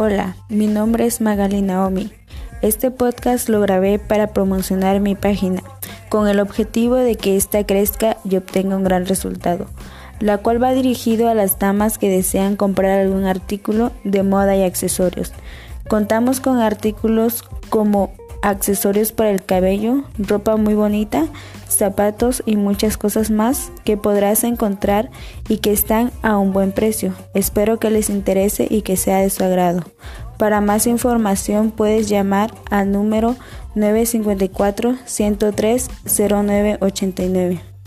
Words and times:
Hola, 0.00 0.36
mi 0.48 0.68
nombre 0.68 1.06
es 1.06 1.20
Magali 1.20 1.60
Naomi. 1.60 2.12
Este 2.62 2.92
podcast 2.92 3.48
lo 3.48 3.60
grabé 3.60 3.98
para 3.98 4.28
promocionar 4.28 5.00
mi 5.00 5.16
página, 5.16 5.60
con 6.08 6.28
el 6.28 6.38
objetivo 6.38 6.94
de 6.94 7.16
que 7.16 7.36
ésta 7.36 7.66
crezca 7.66 8.16
y 8.24 8.36
obtenga 8.36 8.76
un 8.76 8.84
gran 8.84 9.06
resultado, 9.06 9.66
la 10.20 10.38
cual 10.38 10.62
va 10.62 10.72
dirigido 10.72 11.28
a 11.28 11.34
las 11.34 11.58
damas 11.58 11.98
que 11.98 12.08
desean 12.08 12.54
comprar 12.54 13.00
algún 13.00 13.24
artículo 13.24 13.90
de 14.04 14.22
moda 14.22 14.54
y 14.54 14.62
accesorios. 14.62 15.32
Contamos 15.88 16.38
con 16.38 16.58
artículos 16.58 17.42
como 17.68 18.12
accesorios 18.42 19.12
para 19.12 19.30
el 19.30 19.44
cabello, 19.44 20.04
ropa 20.18 20.56
muy 20.56 20.74
bonita, 20.74 21.26
zapatos 21.68 22.42
y 22.46 22.56
muchas 22.56 22.96
cosas 22.96 23.30
más 23.30 23.70
que 23.84 23.96
podrás 23.96 24.44
encontrar 24.44 25.10
y 25.48 25.58
que 25.58 25.72
están 25.72 26.12
a 26.22 26.38
un 26.38 26.52
buen 26.52 26.72
precio. 26.72 27.14
Espero 27.34 27.78
que 27.78 27.90
les 27.90 28.10
interese 28.10 28.66
y 28.68 28.82
que 28.82 28.96
sea 28.96 29.18
de 29.18 29.30
su 29.30 29.44
agrado. 29.44 29.82
Para 30.38 30.60
más 30.60 30.86
información 30.86 31.70
puedes 31.70 32.08
llamar 32.08 32.54
al 32.70 32.92
número 32.92 33.36
954 33.74 34.96
103 35.04 35.88
0989. 36.04 37.77